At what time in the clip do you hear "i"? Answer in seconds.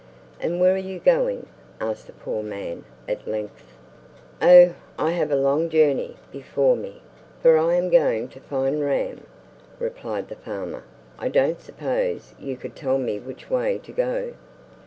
4.97-5.11, 7.55-7.75, 11.19-11.27